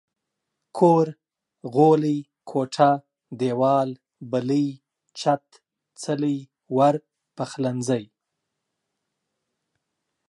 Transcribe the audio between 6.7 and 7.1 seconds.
ور،